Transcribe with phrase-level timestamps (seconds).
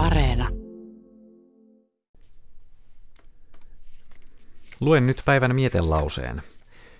[0.00, 0.48] Areena.
[4.80, 6.42] Luen nyt päivän mietelauseen.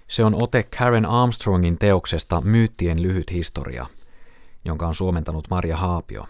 [0.08, 3.86] Se on ote Karen Armstrongin teoksesta Myyttien lyhyt historia,
[4.64, 6.26] jonka on suomentanut Maria Haapio.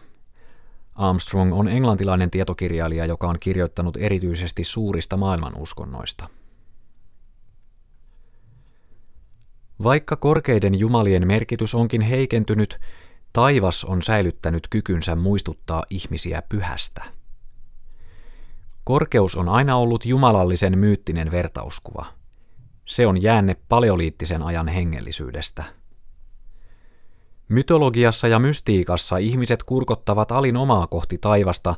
[0.94, 6.28] Armstrong on englantilainen tietokirjailija, joka on kirjoittanut erityisesti suurista maailmanuskonnoista.
[9.82, 12.80] Vaikka korkeiden jumalien merkitys onkin heikentynyt,
[13.32, 17.04] taivas on säilyttänyt kykynsä muistuttaa ihmisiä pyhästä.
[18.84, 22.06] Korkeus on aina ollut jumalallisen myyttinen vertauskuva.
[22.84, 25.64] Se on jäänne paleoliittisen ajan hengellisyydestä.
[27.48, 31.74] Mytologiassa ja mystiikassa ihmiset kurkottavat alin omaa kohti taivasta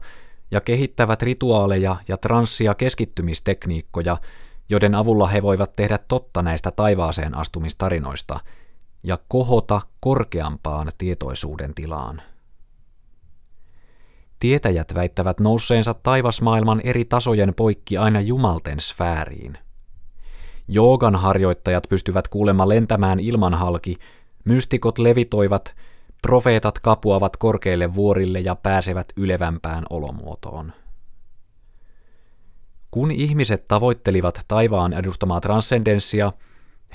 [0.50, 4.16] ja kehittävät rituaaleja ja transsia keskittymistekniikkoja,
[4.68, 8.40] joiden avulla he voivat tehdä totta näistä taivaaseen astumistarinoista
[9.02, 12.22] ja kohota korkeampaan tietoisuuden tilaan.
[14.38, 19.58] Tietäjät väittävät nousseensa taivasmaailman eri tasojen poikki aina jumalten sfääriin.
[20.68, 23.96] Joogan harjoittajat pystyvät kuulemma lentämään ilman halki,
[24.44, 25.74] mystikot levitoivat,
[26.22, 30.72] profeetat kapuavat korkeille vuorille ja pääsevät ylevämpään olomuotoon.
[32.90, 36.32] Kun ihmiset tavoittelivat taivaan edustamaa transcendenssia,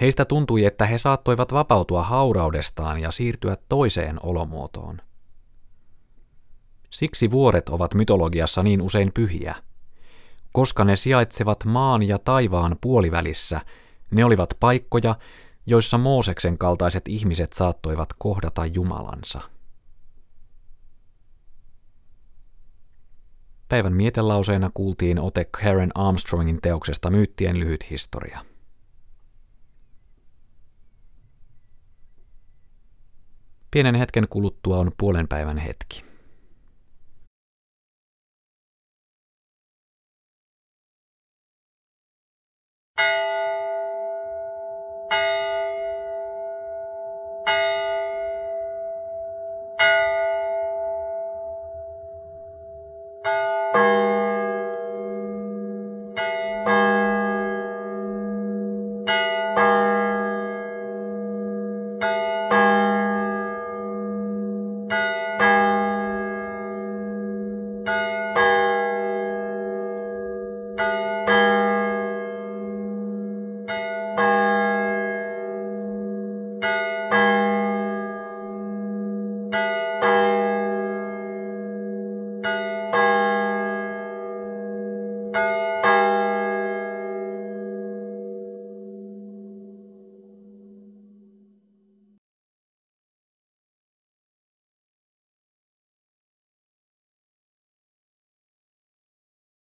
[0.02, 5.02] heistä tuntui, että he saattoivat vapautua hauraudestaan ja siirtyä toiseen olomuotoon.
[6.90, 9.56] Siksi vuoret ovat mytologiassa niin usein pyhiä.
[10.52, 13.62] Koska ne sijaitsevat maan ja taivaan puolivälissä,
[14.12, 15.16] ne olivat paikkoja,
[15.66, 19.42] joissa Mooseksen kaltaiset ihmiset saattoivat kohdata Jumalansa.
[23.70, 28.40] Päivän mietelauseena kuultiin ote Karen Armstrongin teoksesta Myyttien lyhyt historia.
[33.72, 36.08] Pienen hetken kuluttua on puolen päivän hetki.
[43.00, 43.27] you